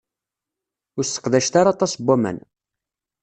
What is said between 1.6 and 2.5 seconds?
aṭas n waman.